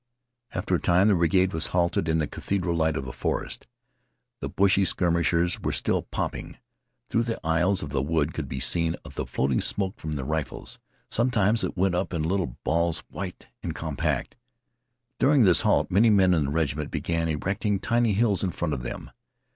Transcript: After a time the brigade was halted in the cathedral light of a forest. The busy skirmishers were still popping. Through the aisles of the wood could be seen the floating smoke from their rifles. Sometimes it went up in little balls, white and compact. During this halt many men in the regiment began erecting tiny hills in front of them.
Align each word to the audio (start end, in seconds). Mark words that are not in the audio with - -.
After 0.55 0.73
a 0.73 0.79
time 0.79 1.09
the 1.09 1.13
brigade 1.13 1.53
was 1.53 1.67
halted 1.67 2.09
in 2.09 2.17
the 2.17 2.25
cathedral 2.25 2.75
light 2.75 2.97
of 2.97 3.07
a 3.07 3.13
forest. 3.13 3.67
The 4.39 4.49
busy 4.49 4.83
skirmishers 4.83 5.61
were 5.61 5.71
still 5.71 6.01
popping. 6.01 6.57
Through 7.07 7.21
the 7.21 7.39
aisles 7.45 7.83
of 7.83 7.91
the 7.91 8.01
wood 8.01 8.33
could 8.33 8.49
be 8.49 8.59
seen 8.59 8.95
the 9.03 9.27
floating 9.27 9.61
smoke 9.61 9.99
from 9.99 10.13
their 10.13 10.25
rifles. 10.25 10.79
Sometimes 11.11 11.63
it 11.63 11.77
went 11.77 11.93
up 11.93 12.15
in 12.15 12.23
little 12.23 12.57
balls, 12.63 13.03
white 13.11 13.45
and 13.61 13.75
compact. 13.75 14.35
During 15.19 15.43
this 15.43 15.61
halt 15.61 15.91
many 15.91 16.09
men 16.09 16.33
in 16.33 16.45
the 16.45 16.49
regiment 16.51 16.89
began 16.89 17.27
erecting 17.29 17.77
tiny 17.77 18.13
hills 18.13 18.43
in 18.43 18.49
front 18.49 18.73
of 18.73 18.81
them. 18.81 19.11